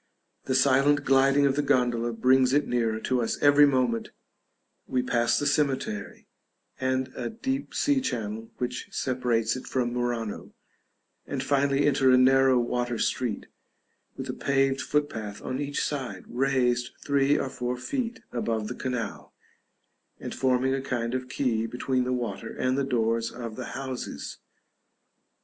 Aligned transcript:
The 0.45 0.55
silent 0.55 1.05
gliding 1.05 1.45
of 1.45 1.55
the 1.55 1.61
gondola 1.61 2.11
brings 2.11 2.53
it 2.53 2.67
nearer 2.67 2.99
to 3.01 3.21
us 3.21 3.37
every 3.39 3.67
moment; 3.67 4.09
we 4.87 5.03
pass 5.03 5.37
the 5.37 5.45
cemetery, 5.45 6.27
and 6.79 7.09
a 7.15 7.29
deep 7.29 7.75
sea 7.75 8.01
channel 8.01 8.49
which 8.57 8.87
separates 8.89 9.55
it 9.55 9.67
from 9.67 9.93
Murano, 9.93 10.55
and 11.27 11.43
finally 11.43 11.85
enter 11.85 12.09
a 12.09 12.17
narrow 12.17 12.57
water 12.57 12.97
street, 12.97 13.45
with 14.17 14.27
a 14.27 14.33
paved 14.33 14.81
footpath 14.81 15.39
on 15.43 15.59
each 15.61 15.83
side, 15.83 16.23
raised 16.27 16.93
three 17.05 17.37
or 17.37 17.47
four 17.49 17.77
feet 17.77 18.21
above 18.31 18.69
the 18.69 18.73
canal, 18.73 19.35
and 20.19 20.33
forming 20.33 20.73
a 20.73 20.81
kind 20.81 21.13
of 21.13 21.29
quay 21.29 21.67
between 21.67 22.05
the 22.05 22.11
water 22.11 22.51
and 22.51 22.75
the 22.75 22.83
doors 22.83 23.29
of 23.29 23.55
the 23.55 23.65
houses. 23.77 24.39